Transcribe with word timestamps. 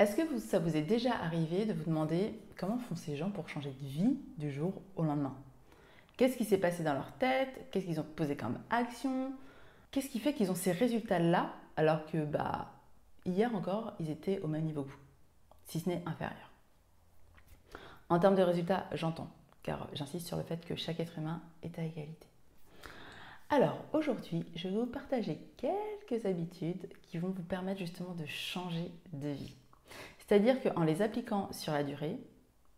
Est-ce 0.00 0.16
que 0.16 0.38
ça 0.38 0.58
vous 0.58 0.78
est 0.78 0.82
déjà 0.82 1.12
arrivé 1.12 1.66
de 1.66 1.74
vous 1.74 1.84
demander 1.84 2.32
comment 2.56 2.78
font 2.78 2.96
ces 2.96 3.18
gens 3.18 3.30
pour 3.30 3.50
changer 3.50 3.68
de 3.68 3.86
vie 3.86 4.18
du 4.38 4.50
jour 4.50 4.72
au 4.96 5.02
lendemain? 5.02 5.36
Qu'est-ce 6.16 6.38
qui 6.38 6.46
s'est 6.46 6.56
passé 6.56 6.82
dans 6.82 6.94
leur 6.94 7.12
tête? 7.18 7.68
Qu'est-ce 7.70 7.84
qu'ils 7.84 8.00
ont 8.00 8.06
posé 8.16 8.34
comme 8.34 8.58
action? 8.70 9.34
Qu'est-ce 9.90 10.08
qui 10.08 10.18
fait 10.18 10.32
qu'ils 10.32 10.50
ont 10.50 10.54
ces 10.54 10.72
résultats-là 10.72 11.52
alors 11.76 12.06
que 12.06 12.24
bah, 12.24 12.72
hier 13.26 13.54
encore, 13.54 13.92
ils 14.00 14.08
étaient 14.08 14.40
au 14.40 14.46
même 14.46 14.64
niveau 14.64 14.84
que 14.84 14.88
vous, 14.88 14.98
si 15.66 15.80
ce 15.80 15.90
n'est 15.90 16.02
inférieur. 16.06 16.50
En 18.08 18.18
termes 18.18 18.36
de 18.36 18.42
résultats, 18.42 18.86
j'entends, 18.92 19.28
car 19.62 19.86
j'insiste 19.92 20.26
sur 20.26 20.38
le 20.38 20.44
fait 20.44 20.64
que 20.64 20.76
chaque 20.76 21.00
être 21.00 21.18
humain 21.18 21.42
est 21.62 21.78
à 21.78 21.84
égalité. 21.84 22.26
Alors 23.50 23.84
aujourd'hui, 23.92 24.46
je 24.56 24.68
vais 24.68 24.76
vous 24.76 24.86
partager 24.86 25.38
quelques 25.58 26.24
habitudes 26.24 26.88
qui 27.02 27.18
vont 27.18 27.28
vous 27.28 27.42
permettre 27.42 27.80
justement 27.80 28.14
de 28.14 28.24
changer 28.24 28.90
de 29.12 29.28
vie. 29.28 29.56
C'est-à-dire 30.30 30.62
qu'en 30.62 30.84
les 30.84 31.02
appliquant 31.02 31.48
sur 31.50 31.72
la 31.72 31.82
durée, 31.82 32.16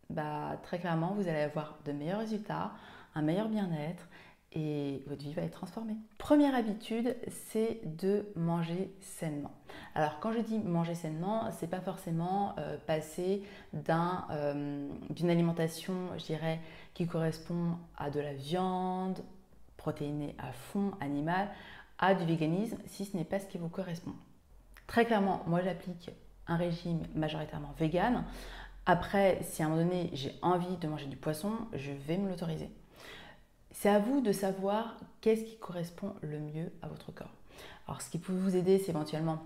bah, 0.09 0.59
très 0.63 0.79
clairement, 0.79 1.13
vous 1.13 1.29
allez 1.29 1.43
avoir 1.43 1.79
de 1.85 1.93
meilleurs 1.93 2.21
résultats, 2.21 2.73
un 3.15 3.21
meilleur 3.21 3.51
bien-être 3.51 4.09
et 4.53 5.03
votre 5.07 5.23
vie 5.23 5.35
va 5.35 5.43
être 5.43 5.53
transformée. 5.53 5.99
Première 6.17 6.55
habitude, 6.55 7.15
c'est 7.29 7.83
de 7.85 8.25
manger 8.37 8.91
sainement. 9.03 9.51
Alors 9.95 10.19
quand 10.19 10.33
je 10.33 10.39
dis 10.39 10.59
manger 10.61 10.95
sainement, 10.95 11.51
c'est 11.51 11.67
pas 11.67 11.83
forcément 11.83 12.55
euh, 12.59 12.79
passer 12.87 13.43
euh, 13.75 14.89
d'une 15.11 15.29
alimentation, 15.29 16.09
je 16.17 16.25
dirais, 16.25 16.59
qui 16.95 17.07
correspond 17.07 17.77
à 17.99 18.09
de 18.09 18.21
la 18.21 18.33
viande 18.33 19.23
protéinée 19.77 20.35
à 20.39 20.53
fond, 20.53 20.93
animale, 21.03 21.51
à 21.99 22.15
du 22.15 22.25
véganisme, 22.25 22.79
si 22.87 23.05
ce 23.05 23.15
n'est 23.15 23.27
pas 23.27 23.41
ce 23.41 23.47
qui 23.47 23.59
vous 23.59 23.69
correspond. 23.69 24.15
Très 24.87 25.05
clairement, 25.05 25.43
moi 25.47 25.61
j'applique 25.61 26.11
un 26.47 26.57
régime 26.57 27.03
majoritairement 27.15 27.75
vegan. 27.79 28.25
Après, 28.87 29.41
si 29.43 29.63
à 29.63 29.67
un 29.67 29.69
moment 29.69 29.83
donné 29.83 30.11
j'ai 30.13 30.35
envie 30.43 30.77
de 30.77 30.89
manger 30.89 31.07
du 31.07 31.17
poisson, 31.17 31.53
je 31.73 31.93
vais 31.93 32.19
me 32.19 32.29
l'autoriser. 32.29 32.71
C'est 33.71 33.89
à 33.89 33.99
vous 33.99 34.21
de 34.21 34.33
savoir 34.33 34.97
qu'est-ce 35.21 35.45
qui 35.45 35.57
correspond 35.57 36.15
le 36.21 36.39
mieux 36.39 36.73
à 36.83 36.89
votre 36.89 37.13
corps. 37.13 37.33
Alors, 37.87 38.03
ce 38.03 38.11
qui 38.11 38.19
peut 38.19 38.33
vous 38.33 38.57
aider, 38.57 38.79
c'est 38.79 38.91
éventuellement 38.91 39.43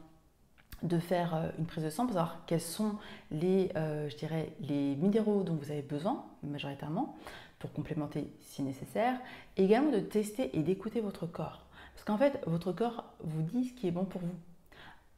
de 0.83 0.99
faire 0.99 1.35
euh, 1.35 1.49
une 1.59 1.67
prise 1.67 1.85
de 1.85 1.91
sang 1.91 2.05
pour 2.05 2.15
savoir 2.15 2.45
quels 2.47 2.61
sont 2.61 2.97
les, 3.31 3.71
euh, 3.77 4.09
je 4.11 4.17
dirais, 4.17 4.53
les 4.61 4.95
minéraux 4.97 5.43
dont 5.43 5.55
vous 5.55 5.71
avez 5.71 5.83
besoin 5.83 6.27
majoritairement 6.43 7.17
pour 7.59 7.73
complémenter 7.73 8.31
si 8.41 8.63
nécessaire. 8.63 9.19
Également 9.57 9.91
de 9.91 10.01
tester 10.01 10.57
et 10.57 10.63
d'écouter 10.63 11.01
votre 11.01 11.27
corps. 11.27 11.65
Parce 11.95 12.05
qu'en 12.05 12.19
fait, 12.19 12.43
votre 12.47 12.73
corps 12.73 13.05
vous 13.21 13.43
dit 13.43 13.69
ce 13.69 13.73
qui 13.73 13.89
est 13.89 13.93
bon 13.93 14.05
pour 14.05 14.21
vous, 14.21 14.35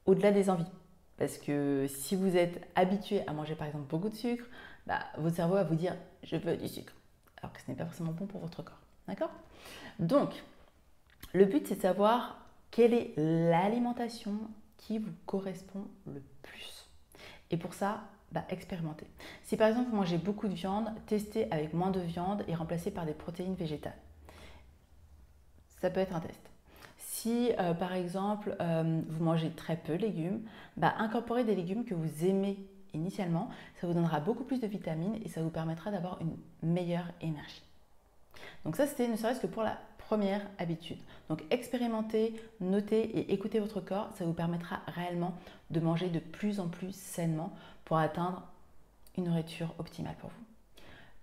au-delà 0.06 0.30
des 0.30 0.48
envies. 0.48 0.70
Parce 1.18 1.36
que 1.36 1.86
si 1.88 2.16
vous 2.16 2.36
êtes 2.36 2.66
habitué 2.76 3.26
à 3.26 3.32
manger 3.32 3.54
par 3.54 3.66
exemple 3.66 3.86
beaucoup 3.88 4.08
de 4.08 4.14
sucre, 4.14 4.44
bah, 4.86 5.00
votre 5.18 5.36
cerveau 5.36 5.54
va 5.54 5.64
vous 5.64 5.74
dire 5.74 5.96
je 6.22 6.36
veux 6.36 6.56
du 6.56 6.68
sucre. 6.68 6.94
Alors 7.42 7.52
que 7.52 7.60
ce 7.60 7.70
n'est 7.70 7.76
pas 7.76 7.84
forcément 7.84 8.12
bon 8.12 8.26
pour 8.26 8.40
votre 8.40 8.62
corps. 8.62 8.80
D'accord? 9.06 9.30
Donc, 9.98 10.42
le 11.32 11.44
but 11.44 11.66
c'est 11.66 11.76
de 11.76 11.80
savoir 11.80 12.38
quelle 12.70 12.94
est 12.94 13.12
l'alimentation 13.16 14.38
qui 14.76 14.98
vous 14.98 15.12
correspond 15.26 15.86
le 16.06 16.22
plus. 16.42 16.88
Et 17.50 17.56
pour 17.56 17.74
ça, 17.74 18.02
bah, 18.30 18.44
expérimentez. 18.50 19.06
Si 19.42 19.56
par 19.56 19.68
exemple 19.68 19.90
vous 19.90 19.96
mangez 19.96 20.18
beaucoup 20.18 20.48
de 20.48 20.54
viande, 20.54 20.92
testez 21.06 21.50
avec 21.50 21.74
moins 21.74 21.90
de 21.90 22.00
viande 22.00 22.44
et 22.46 22.54
remplacez 22.54 22.90
par 22.90 23.06
des 23.06 23.14
protéines 23.14 23.54
végétales. 23.54 23.96
Ça 25.80 25.90
peut 25.90 26.00
être 26.00 26.14
un 26.14 26.20
test. 26.20 26.47
Si 27.28 27.52
euh, 27.58 27.74
par 27.74 27.92
exemple 27.92 28.56
euh, 28.58 29.02
vous 29.06 29.22
mangez 29.22 29.50
très 29.50 29.76
peu 29.76 29.98
de 29.98 30.02
légumes, 30.02 30.40
bah, 30.78 30.94
incorporez 30.98 31.44
des 31.44 31.54
légumes 31.54 31.84
que 31.84 31.94
vous 31.94 32.24
aimez 32.24 32.56
initialement. 32.94 33.50
Ça 33.78 33.86
vous 33.86 33.92
donnera 33.92 34.20
beaucoup 34.20 34.44
plus 34.44 34.60
de 34.60 34.66
vitamines 34.66 35.18
et 35.22 35.28
ça 35.28 35.42
vous 35.42 35.50
permettra 35.50 35.90
d'avoir 35.90 36.18
une 36.22 36.34
meilleure 36.62 37.04
énergie. 37.20 37.62
Donc 38.64 38.76
ça 38.76 38.86
c'était 38.86 39.08
ne 39.08 39.16
serait-ce 39.16 39.40
que 39.40 39.46
pour 39.46 39.62
la 39.62 39.76
première 39.98 40.40
habitude. 40.56 40.96
Donc 41.28 41.44
expérimentez, 41.50 42.34
notez 42.60 43.02
et 43.02 43.34
écoutez 43.34 43.60
votre 43.60 43.82
corps, 43.82 44.08
ça 44.14 44.24
vous 44.24 44.32
permettra 44.32 44.80
réellement 44.86 45.34
de 45.68 45.80
manger 45.80 46.08
de 46.08 46.20
plus 46.20 46.60
en 46.60 46.68
plus 46.68 46.94
sainement 46.94 47.52
pour 47.84 47.98
atteindre 47.98 48.42
une 49.18 49.24
nourriture 49.24 49.74
optimale 49.78 50.16
pour 50.18 50.30
vous. 50.30 50.44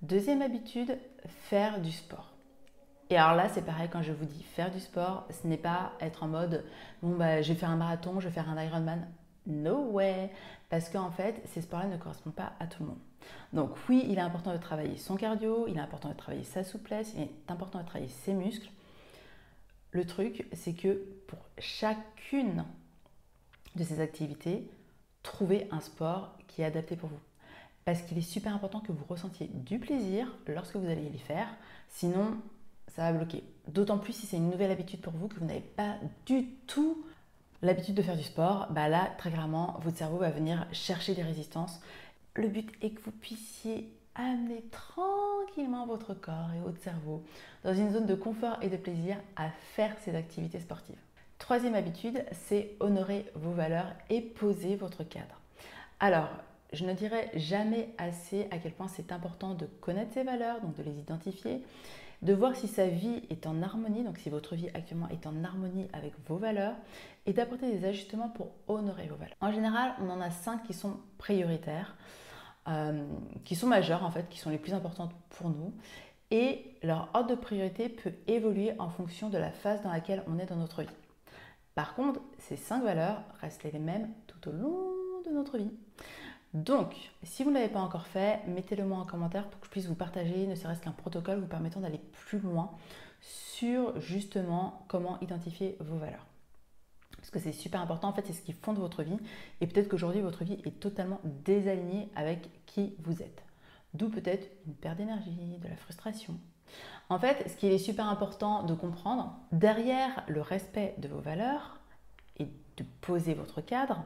Deuxième 0.03 0.43
habitude, 0.43 0.99
faire 1.25 1.81
du 1.81 1.91
sport. 1.91 2.34
Et 3.09 3.17
alors 3.17 3.35
là, 3.35 3.49
c'est 3.49 3.61
pareil 3.61 3.89
quand 3.91 4.01
je 4.01 4.11
vous 4.11 4.25
dis 4.25 4.43
faire 4.43 4.71
du 4.71 4.79
sport, 4.79 5.27
ce 5.29 5.47
n'est 5.47 5.57
pas 5.57 5.93
être 6.01 6.23
en 6.23 6.27
mode 6.27 6.63
bon 7.03 7.15
bah 7.15 7.41
je 7.41 7.53
vais 7.53 7.59
faire 7.59 7.69
un 7.69 7.75
marathon, 7.75 8.19
je 8.19 8.27
vais 8.27 8.33
faire 8.33 8.49
un 8.49 8.61
Ironman. 8.61 9.07
No 9.47 9.91
way 9.91 10.31
Parce 10.69 10.89
qu'en 10.89 11.11
fait, 11.11 11.39
ces 11.45 11.61
sports-là 11.61 11.87
ne 11.87 11.97
correspondent 11.97 12.33
pas 12.33 12.53
à 12.59 12.65
tout 12.65 12.81
le 12.81 12.89
monde. 12.89 12.99
Donc 13.53 13.71
oui, 13.87 14.03
il 14.09 14.17
est 14.17 14.21
important 14.21 14.53
de 14.53 14.57
travailler 14.57 14.97
son 14.97 15.15
cardio, 15.15 15.67
il 15.67 15.77
est 15.77 15.81
important 15.81 16.09
de 16.09 16.15
travailler 16.15 16.43
sa 16.43 16.63
souplesse, 16.63 17.13
il 17.15 17.23
est 17.23 17.31
important 17.47 17.79
de 17.79 17.85
travailler 17.85 18.09
ses 18.09 18.33
muscles. 18.33 18.69
Le 19.91 20.05
truc, 20.05 20.47
c'est 20.53 20.73
que 20.73 21.05
pour 21.27 21.39
chacune 21.59 22.65
de 23.75 23.83
ces 23.83 23.99
activités, 23.99 24.69
trouvez 25.23 25.67
un 25.71 25.79
sport 25.79 26.35
qui 26.47 26.61
est 26.61 26.65
adapté 26.65 26.95
pour 26.95 27.09
vous. 27.09 27.19
Parce 27.85 28.01
qu'il 28.01 28.17
est 28.17 28.21
super 28.21 28.53
important 28.53 28.79
que 28.79 28.91
vous 28.91 29.05
ressentiez 29.07 29.47
du 29.53 29.77
plaisir 29.77 30.27
lorsque 30.47 30.75
vous 30.75 30.89
allez 30.89 31.07
les 31.07 31.19
faire. 31.19 31.47
Sinon, 31.87 32.35
ça 32.95 33.11
va 33.11 33.17
bloquer. 33.17 33.43
D'autant 33.67 33.97
plus 33.97 34.13
si 34.13 34.25
c'est 34.25 34.37
une 34.37 34.49
nouvelle 34.49 34.71
habitude 34.71 35.01
pour 35.01 35.13
vous, 35.13 35.27
que 35.27 35.35
vous 35.39 35.45
n'avez 35.45 35.59
pas 35.59 35.95
du 36.25 36.47
tout 36.67 37.03
l'habitude 37.61 37.95
de 37.95 38.01
faire 38.01 38.15
du 38.15 38.23
sport, 38.23 38.67
bah 38.69 38.87
là, 38.87 39.09
très 39.17 39.31
clairement, 39.31 39.77
votre 39.81 39.97
cerveau 39.97 40.17
va 40.17 40.29
venir 40.29 40.65
chercher 40.71 41.15
des 41.15 41.23
résistances. 41.23 41.81
Le 42.35 42.47
but 42.47 42.71
est 42.81 42.91
que 42.91 43.01
vous 43.01 43.11
puissiez 43.11 43.91
amener 44.15 44.63
tranquillement 44.71 45.85
votre 45.85 46.13
corps 46.13 46.51
et 46.55 46.61
votre 46.61 46.81
cerveau 46.81 47.23
dans 47.63 47.73
une 47.73 47.91
zone 47.91 48.05
de 48.05 48.15
confort 48.15 48.57
et 48.61 48.69
de 48.69 48.77
plaisir 48.77 49.17
à 49.35 49.49
faire 49.49 49.95
ces 50.03 50.15
activités 50.15 50.59
sportives. 50.59 50.95
Troisième 51.37 51.75
habitude, 51.75 52.23
c'est 52.31 52.75
honorer 52.79 53.25
vos 53.35 53.51
valeurs 53.51 53.91
et 54.09 54.21
poser 54.21 54.77
votre 54.77 55.03
cadre. 55.03 55.41
Alors, 55.99 56.29
je 56.71 56.85
ne 56.85 56.93
dirai 56.93 57.29
jamais 57.35 57.89
assez 57.97 58.47
à 58.51 58.57
quel 58.57 58.71
point 58.71 58.87
c'est 58.87 59.11
important 59.11 59.53
de 59.53 59.65
connaître 59.65 60.13
ses 60.13 60.23
valeurs, 60.23 60.61
donc 60.61 60.75
de 60.77 60.83
les 60.83 60.97
identifier, 60.97 61.61
de 62.21 62.33
voir 62.33 62.55
si 62.55 62.67
sa 62.67 62.87
vie 62.87 63.21
est 63.29 63.47
en 63.47 63.61
harmonie, 63.61 64.03
donc 64.03 64.17
si 64.17 64.29
votre 64.29 64.55
vie 64.55 64.69
actuellement 64.73 65.09
est 65.09 65.27
en 65.27 65.43
harmonie 65.43 65.87
avec 65.93 66.13
vos 66.27 66.37
valeurs, 66.37 66.75
et 67.25 67.33
d'apporter 67.33 67.71
des 67.71 67.85
ajustements 67.85 68.29
pour 68.29 68.51
honorer 68.67 69.07
vos 69.07 69.15
valeurs. 69.15 69.35
En 69.41 69.51
général, 69.51 69.93
on 70.01 70.09
en 70.09 70.21
a 70.21 70.29
cinq 70.29 70.63
qui 70.63 70.73
sont 70.73 70.97
prioritaires, 71.17 71.95
euh, 72.67 73.05
qui 73.43 73.55
sont 73.55 73.67
majeures 73.67 74.03
en 74.03 74.11
fait, 74.11 74.27
qui 74.29 74.39
sont 74.39 74.49
les 74.49 74.57
plus 74.57 74.73
importantes 74.73 75.11
pour 75.31 75.49
nous. 75.49 75.73
Et 76.31 76.75
leur 76.81 77.09
ordre 77.13 77.29
de 77.29 77.35
priorité 77.35 77.89
peut 77.89 78.13
évoluer 78.27 78.73
en 78.79 78.89
fonction 78.89 79.29
de 79.29 79.37
la 79.37 79.51
phase 79.51 79.81
dans 79.83 79.91
laquelle 79.91 80.23
on 80.27 80.39
est 80.39 80.47
dans 80.47 80.55
notre 80.55 80.81
vie. 80.81 80.89
Par 81.75 81.93
contre, 81.93 82.21
ces 82.39 82.55
cinq 82.55 82.83
valeurs 82.83 83.21
restent 83.41 83.63
les 83.63 83.79
mêmes 83.79 84.09
tout 84.27 84.49
au 84.49 84.51
long 84.51 85.21
de 85.25 85.31
notre 85.31 85.57
vie. 85.57 85.71
Donc, 86.55 86.95
si 87.23 87.43
vous 87.43 87.49
ne 87.49 87.55
l'avez 87.55 87.67
pas 87.67 87.81
encore 87.81 88.07
fait, 88.07 88.39
mettez-le 88.47 88.85
moi 88.85 88.99
en 88.99 89.05
commentaire 89.05 89.45
pour 89.49 89.59
que 89.59 89.65
je 89.65 89.71
puisse 89.71 89.87
vous 89.87 89.95
partager 89.95 90.47
ne 90.47 90.55
serait-ce 90.55 90.79
qu'un 90.79 90.93
protocole 90.93 91.39
vous 91.39 91.47
permettant 91.47 91.81
d'aller 91.81 91.99
plus 92.13 92.39
loin 92.39 92.71
sur 93.19 93.99
justement 93.99 94.85
comment 94.87 95.19
identifier 95.19 95.75
vos 95.81 95.97
valeurs. 95.97 96.25
Parce 97.17 97.29
que 97.29 97.39
c'est 97.39 97.51
super 97.51 97.81
important, 97.81 98.07
en 98.07 98.13
fait, 98.13 98.25
c'est 98.25 98.31
ce 98.31 98.41
qui 98.41 98.53
fonde 98.53 98.77
votre 98.77 99.03
vie. 99.03 99.17
Et 99.59 99.67
peut-être 99.67 99.89
qu'aujourd'hui, 99.89 100.21
votre 100.21 100.45
vie 100.45 100.57
est 100.63 100.79
totalement 100.79 101.19
désalignée 101.43 102.07
avec 102.15 102.49
qui 102.65 102.95
vous 102.99 103.21
êtes. 103.21 103.43
D'où 103.93 104.09
peut-être 104.09 104.49
une 104.65 104.75
perte 104.75 104.95
d'énergie, 104.97 105.59
de 105.61 105.67
la 105.67 105.75
frustration. 105.75 106.39
En 107.09 107.19
fait, 107.19 107.49
ce 107.49 107.57
qui 107.57 107.67
est 107.67 107.77
super 107.79 108.07
important 108.07 108.63
de 108.63 108.73
comprendre, 108.75 109.37
derrière 109.51 110.23
le 110.29 110.39
respect 110.39 110.95
de 110.99 111.09
vos 111.09 111.19
valeurs 111.19 111.79
et 112.37 112.45
de 112.45 112.85
poser 113.01 113.33
votre 113.33 113.59
cadre, 113.59 114.05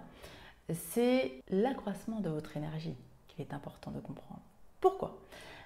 c'est 0.73 1.43
l'accroissement 1.49 2.19
de 2.19 2.29
votre 2.29 2.57
énergie 2.57 2.95
qu'il 3.27 3.41
est 3.41 3.53
important 3.53 3.91
de 3.91 3.99
comprendre. 3.99 4.41
Pourquoi? 4.81 5.19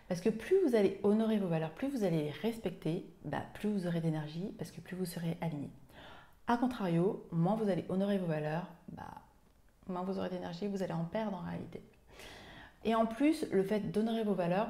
Parce 0.08 0.22
que 0.22 0.30
plus 0.30 0.58
vous 0.66 0.76
allez 0.76 1.00
honorer 1.04 1.38
vos 1.38 1.48
valeurs, 1.48 1.72
plus 1.72 1.88
vous 1.88 2.04
allez 2.04 2.24
les 2.24 2.32
respecter, 2.32 3.06
bah, 3.26 3.42
plus 3.54 3.70
vous 3.70 3.88
aurez 3.88 4.02
d'énergie, 4.02 4.54
parce 4.58 4.72
que 4.72 4.82
plus 4.82 4.96
vous 4.96 5.06
serez 5.06 5.38
aligné. 5.42 5.70
A 6.48 6.58
contrario, 6.58 7.26
moins 7.32 7.56
vous 7.56 7.70
allez 7.70 7.86
honorer 7.90 8.18
vos 8.18 8.26
valeurs, 8.26 8.68
bah, 8.90 9.22
moins 9.88 10.04
vous 10.04 10.18
aurez 10.18 10.30
d'énergie, 10.30 10.68
vous 10.68 10.84
allez 10.84 10.94
en 10.94 11.06
perdre 11.06 11.38
en 11.38 11.50
réalité. 11.50 11.82
Et 12.84 12.96
en 12.96 13.06
plus, 13.06 13.46
le 13.52 13.64
fait 13.64 13.92
d'honorer 13.92 14.24
vos 14.24 14.34
valeurs 14.34 14.68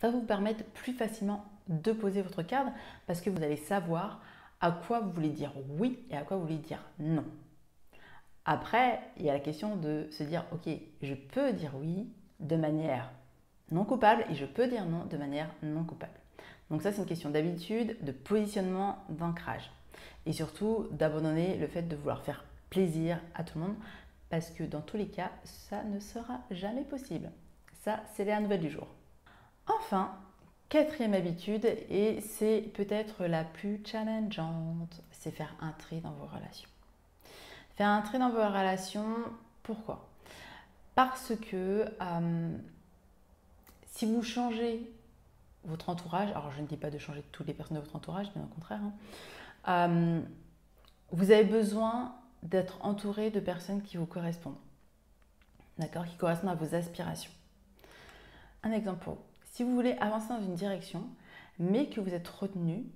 va 0.00 0.10
vous 0.10 0.22
permettre 0.22 0.64
plus 0.64 0.92
facilement 0.92 1.44
de 1.68 1.92
poser 1.92 2.22
votre 2.22 2.42
cadre 2.42 2.72
parce 3.06 3.20
que 3.20 3.28
vous 3.28 3.42
allez 3.42 3.56
savoir 3.56 4.20
à 4.60 4.72
quoi 4.72 5.00
vous 5.00 5.10
voulez 5.10 5.28
dire 5.28 5.52
oui 5.78 5.98
et 6.10 6.16
à 6.16 6.22
quoi 6.22 6.36
vous 6.36 6.44
voulez 6.44 6.56
dire 6.56 6.82
non. 6.98 7.24
Après, 8.50 8.98
il 9.18 9.26
y 9.26 9.28
a 9.28 9.34
la 9.34 9.40
question 9.40 9.76
de 9.76 10.08
se 10.10 10.22
dire, 10.22 10.42
ok, 10.52 10.72
je 11.02 11.12
peux 11.12 11.52
dire 11.52 11.72
oui 11.74 12.08
de 12.40 12.56
manière 12.56 13.10
non 13.70 13.84
coupable 13.84 14.24
et 14.30 14.34
je 14.34 14.46
peux 14.46 14.66
dire 14.66 14.86
non 14.86 15.04
de 15.04 15.18
manière 15.18 15.50
non 15.62 15.84
coupable. 15.84 16.18
Donc 16.70 16.80
ça, 16.80 16.90
c'est 16.90 17.02
une 17.02 17.06
question 17.06 17.28
d'habitude, 17.28 17.98
de 18.00 18.10
positionnement, 18.10 19.04
d'ancrage. 19.10 19.70
Et 20.24 20.32
surtout, 20.32 20.86
d'abandonner 20.92 21.58
le 21.58 21.66
fait 21.66 21.82
de 21.82 21.94
vouloir 21.94 22.22
faire 22.22 22.42
plaisir 22.70 23.20
à 23.34 23.44
tout 23.44 23.58
le 23.58 23.66
monde 23.66 23.76
parce 24.30 24.48
que 24.48 24.64
dans 24.64 24.80
tous 24.80 24.96
les 24.96 25.08
cas, 25.08 25.30
ça 25.44 25.84
ne 25.84 26.00
sera 26.00 26.40
jamais 26.50 26.84
possible. 26.84 27.30
Ça, 27.74 28.00
c'est 28.14 28.24
la 28.24 28.40
nouvelle 28.40 28.60
du 28.60 28.70
jour. 28.70 28.86
Enfin, 29.66 30.16
quatrième 30.70 31.12
habitude, 31.12 31.66
et 31.90 32.22
c'est 32.22 32.62
peut-être 32.72 33.26
la 33.26 33.44
plus 33.44 33.82
challengeante, 33.84 35.02
c'est 35.10 35.32
faire 35.32 35.54
un 35.60 35.72
tri 35.72 36.00
dans 36.00 36.12
vos 36.12 36.24
relations. 36.24 36.70
Faire 37.78 37.90
un 37.90 38.02
tri 38.02 38.18
dans 38.18 38.30
vos 38.30 38.38
relations, 38.38 39.06
pourquoi? 39.62 40.08
Parce 40.96 41.32
que 41.36 41.84
euh, 42.02 42.58
si 43.86 44.04
vous 44.04 44.20
changez 44.24 44.92
votre 45.62 45.88
entourage, 45.88 46.28
alors 46.30 46.50
je 46.50 46.60
ne 46.60 46.66
dis 46.66 46.76
pas 46.76 46.90
de 46.90 46.98
changer 46.98 47.22
toutes 47.30 47.46
les 47.46 47.54
personnes 47.54 47.76
de 47.76 47.80
votre 47.80 47.94
entourage, 47.94 48.32
bien 48.32 48.42
au 48.42 48.52
contraire, 48.52 48.80
hein, 48.82 48.92
euh, 49.68 50.20
vous 51.12 51.30
avez 51.30 51.44
besoin 51.44 52.16
d'être 52.42 52.84
entouré 52.84 53.30
de 53.30 53.38
personnes 53.38 53.82
qui 53.82 53.96
vous 53.96 54.06
correspondent, 54.06 54.58
d'accord, 55.78 56.04
qui 56.04 56.16
correspondent 56.16 56.50
à 56.50 56.56
vos 56.56 56.74
aspirations. 56.74 57.30
Un 58.64 58.72
exemple 58.72 59.04
pour 59.04 59.14
vous. 59.14 59.24
Si 59.52 59.62
vous 59.62 59.72
voulez 59.72 59.92
avancer 60.00 60.30
dans 60.30 60.42
une 60.42 60.56
direction, 60.56 61.04
mais 61.60 61.88
que 61.88 62.00
vous 62.00 62.12
êtes 62.12 62.26
retenu 62.26 62.86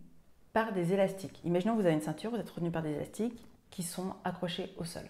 par 0.52 0.72
des 0.72 0.92
élastiques. 0.92 1.40
Imaginons 1.44 1.76
que 1.76 1.82
vous 1.82 1.86
avez 1.86 1.94
une 1.94 2.02
ceinture, 2.02 2.32
vous 2.32 2.38
êtes 2.38 2.50
retenu 2.50 2.72
par 2.72 2.82
des 2.82 2.90
élastiques 2.90 3.46
qui 3.72 3.82
sont 3.82 4.14
accrochés 4.22 4.72
au 4.76 4.84
sol. 4.84 5.02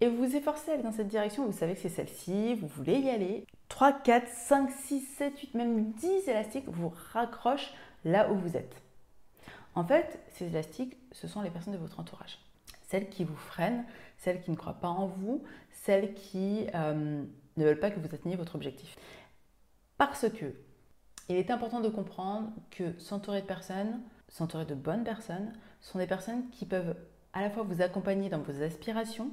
Et 0.00 0.08
vous 0.08 0.18
vous 0.18 0.36
efforcez 0.36 0.70
à 0.70 0.74
aller 0.74 0.82
dans 0.82 0.92
cette 0.92 1.08
direction, 1.08 1.46
vous 1.46 1.56
savez 1.56 1.74
que 1.74 1.80
c'est 1.80 1.88
celle-ci, 1.88 2.54
vous 2.54 2.68
voulez 2.68 2.98
y 2.98 3.10
aller. 3.10 3.46
3, 3.68 3.92
4, 3.92 4.28
5, 4.28 4.70
6, 4.70 5.00
7, 5.00 5.38
8, 5.40 5.54
même 5.54 5.92
10 5.92 6.28
élastiques 6.28 6.68
vous 6.68 6.92
raccrochent 7.12 7.72
là 8.04 8.30
où 8.30 8.36
vous 8.36 8.56
êtes. 8.56 8.76
En 9.74 9.84
fait, 9.84 10.20
ces 10.34 10.46
élastiques, 10.46 10.96
ce 11.12 11.26
sont 11.26 11.40
les 11.40 11.50
personnes 11.50 11.72
de 11.72 11.78
votre 11.78 11.98
entourage. 11.98 12.38
Celles 12.88 13.08
qui 13.08 13.24
vous 13.24 13.36
freinent, 13.36 13.84
celles 14.18 14.42
qui 14.42 14.50
ne 14.50 14.56
croient 14.56 14.74
pas 14.74 14.88
en 14.88 15.06
vous, 15.06 15.42
celles 15.70 16.14
qui 16.14 16.66
euh, 16.74 17.24
ne 17.56 17.64
veulent 17.64 17.80
pas 17.80 17.90
que 17.90 17.98
vous 17.98 18.14
atteigniez 18.14 18.36
votre 18.36 18.54
objectif. 18.54 18.96
Parce 19.96 20.28
que 20.28 20.54
il 21.28 21.36
est 21.36 21.50
important 21.50 21.80
de 21.80 21.88
comprendre 21.88 22.52
que 22.70 22.96
s'entourer 22.98 23.40
de 23.40 23.46
personnes, 23.46 24.00
s'entourer 24.28 24.64
de 24.64 24.74
bonnes 24.74 25.04
personnes, 25.04 25.52
sont 25.80 25.98
des 25.98 26.06
personnes 26.06 26.48
qui 26.50 26.66
peuvent 26.66 26.96
à 27.32 27.42
la 27.42 27.50
fois 27.50 27.62
vous 27.62 27.82
accompagner 27.82 28.28
dans 28.28 28.40
vos 28.40 28.62
aspirations, 28.62 29.30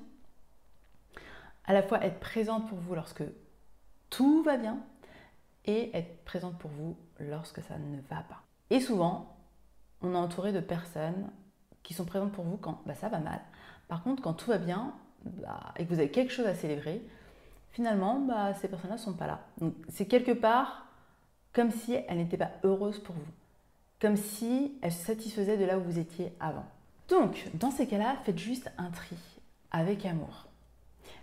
à 1.66 1.74
la 1.74 1.84
fois 1.84 2.04
être 2.04 2.20
présentes 2.20 2.68
pour 2.68 2.78
vous 2.78 2.96
lorsque 2.96 3.24
tout 4.10 4.44
va 4.44 4.58
bien 4.58 4.80
et 5.66 5.96
être 5.98 6.24
présente 6.26 6.58
pour 6.58 6.72
vous 6.72 6.98
lorsque 7.20 7.62
ça 7.62 7.78
ne 7.78 7.98
va 8.10 8.22
pas. 8.24 8.44
Et 8.70 8.80
souvent, 8.80 9.38
on 10.02 10.14
est 10.14 10.18
entouré 10.18 10.52
de 10.52 10.60
personnes 10.60 11.32
qui 11.82 11.94
sont 11.94 12.06
présentes 12.06 12.32
pour 12.32 12.44
vous 12.44 12.58
quand 12.58 12.82
bah, 12.86 12.96
ça 12.96 13.10
va 13.10 13.20
mal. 13.20 13.42
Par 13.88 14.04
contre, 14.04 14.22
quand 14.22 14.34
tout 14.34 14.50
va 14.50 14.58
bien 14.58 14.94
bah, 15.24 15.74
et 15.78 15.86
que 15.86 15.90
vous 15.90 16.00
avez 16.00 16.12
quelque 16.12 16.32
chose 16.32 16.46
à 16.46 16.56
célébrer, 16.56 17.02
finalement, 17.72 18.20
bah, 18.20 18.54
ces 18.54 18.68
personnes-là 18.68 18.98
ne 18.98 19.02
sont 19.02 19.14
pas 19.14 19.28
là. 19.28 19.42
Donc, 19.60 19.74
c'est 19.90 20.08
quelque 20.08 20.32
part 20.32 20.88
comme 21.54 21.72
si 21.72 21.94
elles 21.94 22.18
n'étaient 22.18 22.38
pas 22.38 22.52
heureuses 22.64 23.00
pour 23.00 23.16
vous. 23.16 23.32
Comme 24.04 24.18
si 24.18 24.74
elles 24.82 24.92
se 24.92 25.06
satisfaisaient 25.06 25.56
de 25.56 25.64
là 25.64 25.78
où 25.78 25.82
vous 25.82 25.98
étiez 25.98 26.34
avant. 26.42 26.66
Donc, 27.08 27.48
dans 27.54 27.72
ces 27.72 27.88
cas-là, 27.88 28.18
faites 28.26 28.38
juste 28.38 28.70
un 28.78 28.92
tri 28.92 29.16
avec 29.72 30.06
amour. 30.06 30.48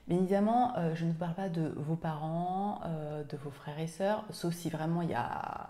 Bien 0.08 0.16
évidemment, 0.16 0.74
euh, 0.78 0.94
je 0.94 1.04
ne 1.04 1.10
vous 1.10 1.18
parle 1.18 1.34
pas 1.34 1.50
de 1.50 1.74
vos 1.76 1.96
parents, 1.96 2.80
euh, 2.86 3.22
de 3.22 3.36
vos 3.36 3.50
frères 3.50 3.78
et 3.78 3.86
sœurs, 3.86 4.24
sauf 4.30 4.54
si 4.54 4.70
vraiment 4.70 5.02
il 5.02 5.10
y 5.10 5.14
a, 5.14 5.68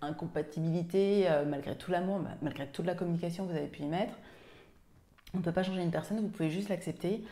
incompatibilité, 0.00 1.28
euh, 1.28 1.44
malgré 1.44 1.76
tout 1.76 1.90
l'amour, 1.90 2.22
malgré 2.40 2.66
toute 2.66 2.86
la 2.86 2.94
communication 2.94 3.44
que 3.44 3.52
vous 3.52 3.58
avez 3.58 3.66
pu 3.66 3.82
y 3.82 3.86
mettre. 3.86 4.14
On 5.34 5.38
ne 5.38 5.42
peut 5.42 5.52
pas 5.52 5.64
changer 5.64 5.82
une 5.82 5.90
personne, 5.90 6.18
vous 6.18 6.28
pouvez 6.28 6.48
juste 6.48 6.70
l'accepter. 6.70 7.26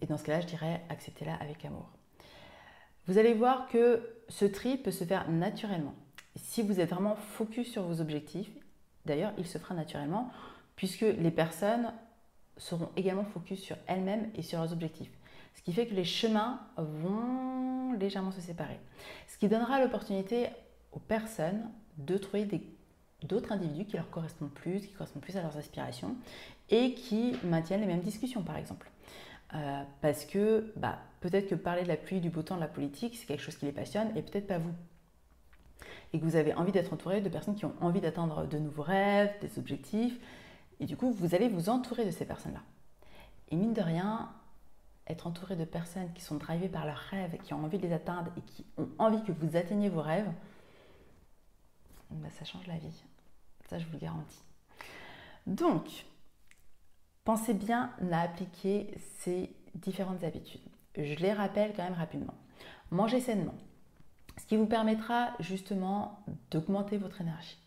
Et 0.00 0.06
dans 0.06 0.18
ce 0.18 0.22
cas-là, 0.22 0.40
je 0.40 0.46
dirais 0.46 0.82
acceptez-la 0.88 1.34
avec 1.34 1.64
amour. 1.64 1.90
Vous 3.08 3.18
allez 3.18 3.34
voir 3.34 3.66
que 3.66 4.08
ce 4.28 4.44
tri 4.44 4.76
peut 4.76 4.92
se 4.92 5.02
faire 5.02 5.28
naturellement. 5.28 5.94
Si 6.36 6.62
vous 6.62 6.80
êtes 6.80 6.90
vraiment 6.90 7.16
focus 7.16 7.70
sur 7.70 7.82
vos 7.82 8.00
objectifs, 8.00 8.50
d'ailleurs, 9.06 9.32
il 9.38 9.46
se 9.46 9.58
fera 9.58 9.74
naturellement, 9.74 10.30
puisque 10.76 11.00
les 11.00 11.30
personnes 11.30 11.92
seront 12.56 12.90
également 12.96 13.24
focus 13.24 13.60
sur 13.60 13.76
elles-mêmes 13.86 14.30
et 14.34 14.42
sur 14.42 14.58
leurs 14.58 14.72
objectifs. 14.72 15.10
Ce 15.54 15.62
qui 15.62 15.72
fait 15.72 15.86
que 15.86 15.94
les 15.94 16.04
chemins 16.04 16.60
vont 16.76 17.92
légèrement 17.94 18.30
se 18.30 18.40
séparer. 18.40 18.78
Ce 19.26 19.38
qui 19.38 19.48
donnera 19.48 19.80
l'opportunité 19.80 20.48
aux 20.92 21.00
personnes 21.00 21.68
de 21.96 22.16
trouver 22.16 22.48
d'autres 23.22 23.52
individus 23.52 23.84
qui 23.86 23.96
leur 23.96 24.10
correspondent 24.10 24.52
plus, 24.52 24.80
qui 24.80 24.92
correspondent 24.92 25.22
plus 25.22 25.36
à 25.36 25.42
leurs 25.42 25.56
aspirations 25.56 26.16
et 26.70 26.94
qui 26.94 27.34
maintiennent 27.44 27.80
les 27.80 27.86
mêmes 27.86 28.00
discussions 28.00 28.42
par 28.42 28.56
exemple. 28.56 28.90
Euh, 29.54 29.82
parce 30.00 30.24
que 30.24 30.72
bah, 30.76 30.98
peut-être 31.20 31.48
que 31.48 31.54
parler 31.54 31.82
de 31.82 31.88
la 31.88 31.96
pluie, 31.96 32.20
du 32.20 32.30
beau 32.30 32.42
temps, 32.42 32.56
de 32.56 32.60
la 32.60 32.68
politique, 32.68 33.16
c'est 33.16 33.26
quelque 33.26 33.42
chose 33.42 33.56
qui 33.56 33.64
les 33.64 33.72
passionne 33.72 34.14
et 34.16 34.22
peut-être 34.22 34.46
pas 34.46 34.58
vous. 34.58 34.74
Et 36.12 36.20
que 36.20 36.24
vous 36.24 36.36
avez 36.36 36.54
envie 36.54 36.72
d'être 36.72 36.92
entouré 36.92 37.20
de 37.20 37.28
personnes 37.28 37.54
qui 37.54 37.64
ont 37.64 37.74
envie 37.80 38.00
d'atteindre 38.00 38.46
de 38.46 38.58
nouveaux 38.58 38.82
rêves, 38.82 39.32
des 39.40 39.58
objectifs. 39.58 40.18
Et 40.80 40.86
du 40.86 40.96
coup, 40.96 41.12
vous 41.12 41.34
allez 41.34 41.48
vous 41.48 41.68
entourer 41.68 42.04
de 42.04 42.10
ces 42.10 42.24
personnes-là. 42.24 42.62
Et 43.50 43.56
mine 43.56 43.74
de 43.74 43.82
rien, 43.82 44.30
être 45.06 45.26
entouré 45.26 45.56
de 45.56 45.64
personnes 45.64 46.12
qui 46.14 46.22
sont 46.22 46.36
drivées 46.36 46.68
par 46.68 46.86
leurs 46.86 46.96
rêves, 46.96 47.36
qui 47.42 47.54
ont 47.54 47.64
envie 47.64 47.78
de 47.78 47.86
les 47.86 47.92
atteindre 47.92 48.30
et 48.36 48.42
qui 48.42 48.64
ont 48.76 48.88
envie 48.98 49.22
que 49.22 49.32
vous 49.32 49.56
atteigniez 49.56 49.88
vos 49.88 50.02
rêves, 50.02 50.30
bah, 52.10 52.28
ça 52.38 52.44
change 52.44 52.66
la 52.66 52.78
vie. 52.78 53.02
Ça, 53.68 53.78
je 53.78 53.86
vous 53.86 53.92
le 53.92 53.98
garantis. 53.98 54.42
Donc, 55.46 56.06
pensez 57.24 57.54
bien 57.54 57.92
à 58.12 58.20
appliquer 58.20 58.94
ces 59.18 59.54
différentes 59.74 60.24
habitudes. 60.24 60.60
Je 60.96 61.14
les 61.16 61.32
rappelle 61.32 61.72
quand 61.74 61.84
même 61.84 61.94
rapidement. 61.94 62.34
Mangez 62.90 63.20
sainement, 63.20 63.54
ce 64.38 64.46
qui 64.46 64.56
vous 64.56 64.66
permettra 64.66 65.30
justement 65.40 66.20
d'augmenter 66.50 66.96
votre 66.96 67.20
énergie. 67.20 67.58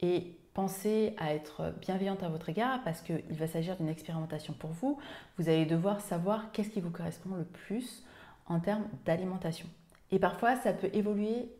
Et 0.00 0.36
pensez 0.54 1.14
à 1.18 1.34
être 1.34 1.74
bienveillante 1.80 2.22
à 2.22 2.28
votre 2.28 2.48
égard 2.48 2.82
parce 2.84 3.00
qu'il 3.00 3.22
va 3.30 3.46
s'agir 3.46 3.76
d'une 3.76 3.88
expérimentation 3.88 4.52
pour 4.52 4.70
vous. 4.70 4.98
Vous 5.38 5.48
allez 5.48 5.66
devoir 5.66 6.00
savoir 6.00 6.52
qu'est-ce 6.52 6.70
qui 6.70 6.80
vous 6.80 6.90
correspond 6.90 7.34
le 7.34 7.44
plus 7.44 8.04
en 8.46 8.60
termes 8.60 8.86
d'alimentation. 9.04 9.68
Et 10.10 10.18
parfois, 10.18 10.56
ça 10.56 10.72
peut 10.72 10.90
évoluer 10.92 11.50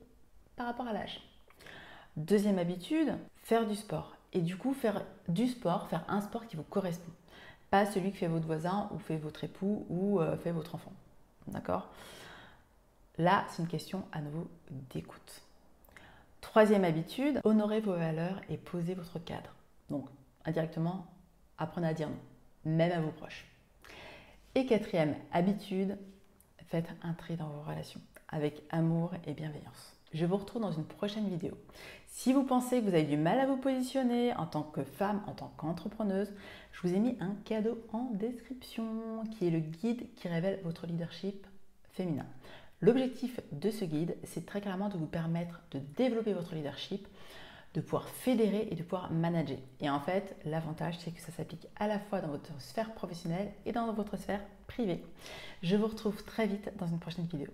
par 0.57 0.67
rapport 0.67 0.87
à 0.87 0.93
l'âge. 0.93 1.21
Deuxième 2.17 2.59
habitude, 2.59 3.15
faire 3.43 3.67
du 3.67 3.75
sport. 3.75 4.17
Et 4.33 4.41
du 4.41 4.57
coup, 4.57 4.73
faire 4.73 5.03
du 5.29 5.47
sport, 5.47 5.89
faire 5.89 6.05
un 6.09 6.21
sport 6.21 6.47
qui 6.47 6.57
vous 6.57 6.63
correspond. 6.63 7.13
Pas 7.71 7.87
celui 7.87 8.13
que 8.13 8.19
fait 8.19 8.29
votre 8.29 8.47
voisin 8.47 8.89
ou 8.95 8.99
fait 8.99 9.17
votre 9.17 9.45
époux 9.45 9.87
ou 9.89 10.21
euh, 10.21 10.37
fait 10.37 10.53
votre 10.53 10.75
enfant. 10.75 10.93
D'accord? 11.49 11.91
Là, 13.19 13.47
c'est 13.49 13.63
une 13.63 13.69
question 13.69 14.05
à 14.13 14.21
nouveau 14.21 14.47
d'écoute. 14.91 15.43
Troisième 16.43 16.85
habitude, 16.85 17.41
honorez 17.45 17.81
vos 17.81 17.95
valeurs 17.95 18.41
et 18.51 18.59
posez 18.59 18.95
votre 18.95 19.19
cadre. 19.19 19.55
Donc, 19.89 20.07
indirectement, 20.45 21.07
apprenez 21.57 21.89
à 21.89 21.95
dire 21.95 22.09
non, 22.09 22.19
même 22.65 22.93
à 22.93 23.01
vos 23.01 23.11
proches. 23.11 23.47
Et 24.55 24.67
quatrième 24.67 25.15
habitude, 25.33 25.99
faites 26.67 26.89
un 27.03 27.15
tri 27.15 27.37
dans 27.37 27.49
vos 27.49 27.63
relations 27.63 28.01
avec 28.29 28.63
amour 28.71 29.13
et 29.27 29.33
bienveillance. 29.33 29.97
Je 30.13 30.25
vous 30.25 30.37
retrouve 30.37 30.63
dans 30.63 30.73
une 30.73 30.85
prochaine 30.85 31.29
vidéo. 31.29 31.55
Si 32.09 32.33
vous 32.33 32.45
pensez 32.45 32.81
que 32.81 32.85
vous 32.85 32.95
avez 32.95 33.05
du 33.05 33.17
mal 33.17 33.39
à 33.39 33.47
vous 33.47 33.57
positionner 33.57 34.35
en 34.35 34.47
tant 34.47 34.63
que 34.63 34.83
femme, 34.83 35.23
en 35.27 35.33
tant 35.33 35.53
qu'entrepreneuse, 35.57 36.33
je 36.73 36.81
vous 36.87 36.95
ai 36.95 36.99
mis 36.99 37.17
un 37.21 37.35
cadeau 37.45 37.79
en 37.93 38.11
description 38.13 39.25
qui 39.33 39.47
est 39.47 39.51
le 39.51 39.61
guide 39.61 40.07
qui 40.15 40.29
révèle 40.29 40.61
votre 40.65 40.87
leadership 40.87 41.47
féminin. 41.93 42.27
L'objectif 42.81 43.41
de 43.53 43.71
ce 43.71 43.85
guide, 43.85 44.17
c'est 44.25 44.45
très 44.45 44.61
clairement 44.61 44.89
de 44.89 44.99
vous 44.99 45.07
permettre 45.07 45.63
de 45.71 45.79
développer 45.97 46.35
votre 46.35 46.55
leadership, 46.55 47.09
de 47.75 47.81
pouvoir 47.81 48.09
fédérer 48.09 48.69
et 48.71 48.75
de 48.75 48.83
pouvoir 48.83 49.11
manager. 49.11 49.59
Et 49.81 49.89
en 49.89 50.01
fait, 50.01 50.37
l'avantage, 50.45 50.99
c'est 50.99 51.11
que 51.11 51.21
ça 51.21 51.33
s'applique 51.33 51.69
à 51.77 51.89
la 51.89 51.99
fois 51.99 52.21
dans 52.21 52.29
votre 52.29 52.61
sphère 52.61 52.93
professionnelle 52.95 53.53
et 53.65 53.73
dans 53.73 53.93
votre 53.93 54.17
sphère 54.19 54.45
privée. 54.67 55.03
Je 55.63 55.77
vous 55.77 55.87
retrouve 55.87 56.23
très 56.25 56.47
vite 56.47 56.71
dans 56.79 56.87
une 56.87 56.99
prochaine 56.99 57.27
vidéo. 57.27 57.49